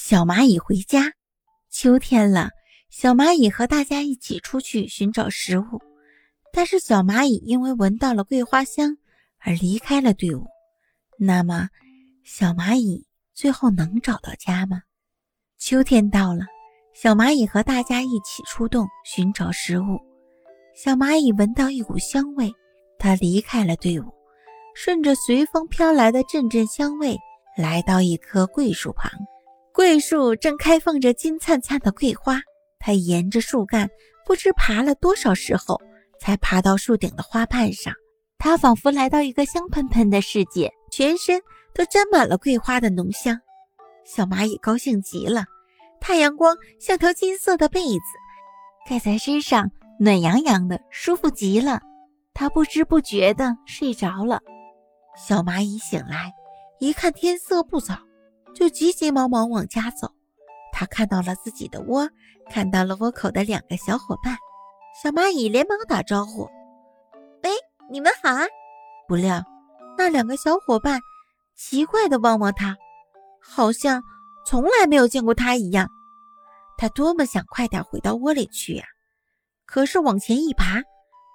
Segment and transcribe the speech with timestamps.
[0.00, 1.12] 小蚂蚁回家。
[1.70, 2.50] 秋天了，
[2.88, 5.82] 小蚂蚁和大家一起出去寻找食物，
[6.52, 8.96] 但是小蚂蚁因为闻到了桂花香
[9.40, 10.46] 而离开了队伍。
[11.18, 11.68] 那么，
[12.22, 14.82] 小蚂蚁最后能找到家吗？
[15.58, 16.46] 秋天到了，
[16.94, 19.98] 小蚂蚁和大家一起出动寻找食物。
[20.76, 22.52] 小蚂蚁闻到一股香味，
[23.00, 24.04] 它离开了队伍，
[24.76, 27.18] 顺着随风飘来的阵阵香味，
[27.56, 29.10] 来到一棵桂树旁。
[29.78, 32.40] 桂树正开放着金灿灿的桂花，
[32.80, 33.88] 它沿着树干
[34.26, 35.80] 不知爬了多少时候，
[36.18, 37.94] 才爬到树顶的花瓣上。
[38.38, 41.40] 它仿佛来到一个香喷喷的世界，全身
[41.72, 43.40] 都沾满了桂花的浓香。
[44.04, 45.44] 小蚂蚁高兴极了，
[46.00, 48.00] 太阳光像条金色的被子，
[48.90, 49.70] 盖在身上。
[50.00, 51.80] 暖洋洋的，舒服极了。
[52.34, 54.40] 它不知不觉地睡着了。
[55.16, 56.32] 小蚂蚁醒来，
[56.80, 57.96] 一看天色不早，
[58.54, 60.12] 就急急忙忙往家走。
[60.72, 62.08] 它看到了自己的窝，
[62.50, 64.36] 看到了窝口的两个小伙伴。
[65.02, 66.48] 小蚂蚁连忙打招呼
[67.44, 67.50] ：“喂，
[67.90, 68.46] 你们好啊！”
[69.06, 69.42] 不料，
[69.96, 71.00] 那两个小伙伴
[71.56, 72.76] 奇怪地望望它，
[73.40, 74.02] 好像
[74.44, 75.88] 从来没有见过它一样。
[76.76, 78.84] 它多么想快点回到窝里去呀！
[79.66, 80.82] 可是往前一爬，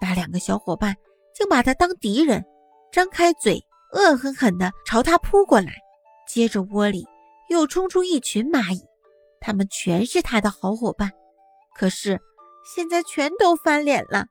[0.00, 0.94] 那两个小伙伴
[1.34, 2.44] 竟把他当敌人，
[2.90, 5.72] 张开嘴，恶狠狠地朝他扑过来。
[6.26, 7.06] 接着窝里
[7.48, 8.84] 又冲出一群蚂蚁，
[9.40, 11.12] 他们全是他的好伙伴，
[11.74, 12.20] 可是
[12.74, 14.26] 现在全都翻脸了。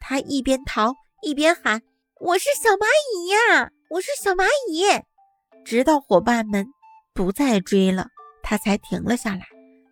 [0.00, 1.82] 他一边逃一边喊
[2.20, 4.84] ：“我是小蚂蚁呀，我是小蚂蚁！”
[5.64, 6.66] 直到伙伴们
[7.14, 8.08] 不再追了，
[8.42, 9.46] 他才停了下来，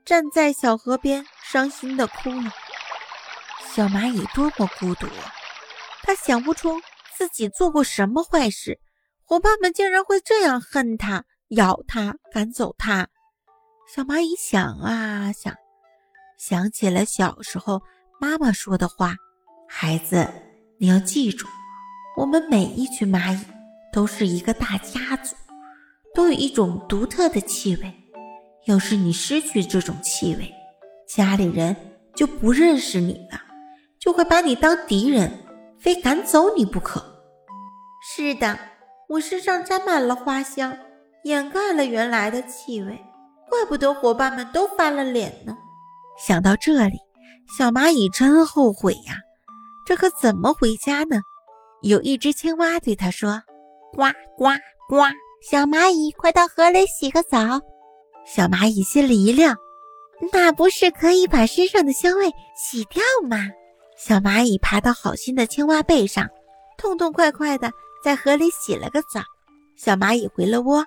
[0.05, 2.53] 站在小河边，伤心地哭了。
[3.75, 5.33] 小蚂蚁多么孤独啊！
[6.03, 6.81] 它想不出
[7.17, 8.81] 自己做过什么坏事，
[9.23, 13.09] 伙伴们竟然会这样恨它、咬它、赶走它。
[13.87, 15.55] 小蚂蚁想啊想，
[16.39, 17.83] 想起了小时候
[18.21, 19.15] 妈妈说的话
[19.69, 20.29] ：“孩子，
[20.79, 21.47] 你要记住，
[22.17, 23.39] 我们每一群蚂蚁
[23.93, 25.35] 都是一个大家族，
[26.15, 27.95] 都有一种独特的气味。
[28.67, 30.53] 要是你失去这种气味，
[31.09, 31.75] 家里人
[32.15, 33.43] 就不认识你了。”
[33.99, 35.45] 就会把你当敌人，
[35.81, 37.05] 非赶走你不可。
[38.01, 38.57] 是的，
[39.09, 40.79] 我身上沾满了花香，
[41.25, 42.99] 掩盖了原来的气味，
[43.49, 45.57] 怪不得伙伴们都翻了脸呢。
[46.19, 46.99] 想到这里，
[47.57, 49.17] 小蚂蚁真后悔呀，
[49.87, 51.21] 这可怎么回家呢？
[51.83, 53.43] 有一只青蛙对它说
[53.95, 54.05] ：“呱
[54.37, 54.47] 呱
[54.89, 55.03] 呱，
[55.49, 57.39] 小蚂蚁，快到河里洗个澡。”
[58.27, 59.57] 小蚂蚁心里一亮，
[60.33, 63.39] 那不是可以把身上的香味洗掉吗？
[63.97, 66.29] 小蚂蚁爬到好心的青蛙背上，
[66.77, 67.71] 痛痛快快地
[68.05, 69.21] 在河里洗了个澡。
[69.77, 70.85] 小蚂蚁回了窝，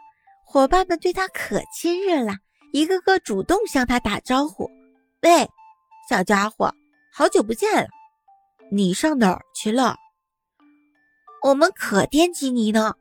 [0.51, 2.33] 伙伴们对他可亲热了，
[2.73, 4.69] 一个个主动向他打招呼
[5.23, 5.49] ：“喂，
[6.09, 6.75] 小家伙，
[7.13, 7.87] 好久不见了，
[8.69, 9.95] 你上哪儿去了？
[11.41, 12.95] 我们可惦记你呢。”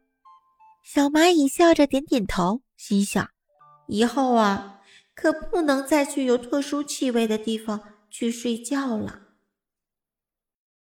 [0.86, 3.28] 小蚂蚁笑着点点头，心想
[3.88, 4.78] ：“以后啊，
[5.16, 7.80] 可不能再去有特殊气味的地方
[8.12, 9.22] 去睡觉了。”